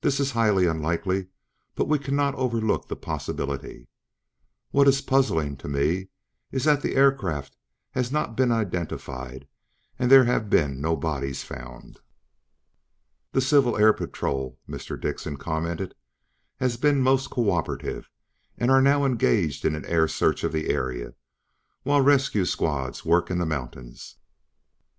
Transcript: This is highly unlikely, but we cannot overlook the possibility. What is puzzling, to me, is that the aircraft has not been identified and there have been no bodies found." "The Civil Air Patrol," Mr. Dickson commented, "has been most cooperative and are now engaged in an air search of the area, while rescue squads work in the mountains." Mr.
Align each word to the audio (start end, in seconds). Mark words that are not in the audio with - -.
This 0.00 0.20
is 0.20 0.30
highly 0.30 0.66
unlikely, 0.68 1.26
but 1.74 1.88
we 1.88 1.98
cannot 1.98 2.36
overlook 2.36 2.86
the 2.86 2.94
possibility. 2.94 3.88
What 4.70 4.86
is 4.86 5.00
puzzling, 5.00 5.56
to 5.56 5.66
me, 5.66 6.06
is 6.52 6.62
that 6.66 6.82
the 6.82 6.94
aircraft 6.94 7.56
has 7.90 8.12
not 8.12 8.36
been 8.36 8.52
identified 8.52 9.48
and 9.98 10.08
there 10.08 10.22
have 10.22 10.48
been 10.48 10.80
no 10.80 10.94
bodies 10.94 11.42
found." 11.42 11.98
"The 13.32 13.40
Civil 13.40 13.76
Air 13.76 13.92
Patrol," 13.92 14.56
Mr. 14.68 15.00
Dickson 15.00 15.36
commented, 15.36 15.96
"has 16.58 16.76
been 16.76 17.00
most 17.02 17.30
cooperative 17.30 18.08
and 18.56 18.70
are 18.70 18.80
now 18.80 19.04
engaged 19.04 19.64
in 19.64 19.74
an 19.74 19.84
air 19.86 20.06
search 20.06 20.44
of 20.44 20.52
the 20.52 20.70
area, 20.70 21.14
while 21.82 22.00
rescue 22.02 22.44
squads 22.44 23.04
work 23.04 23.32
in 23.32 23.38
the 23.38 23.44
mountains." 23.46 24.14
Mr. 24.14 24.92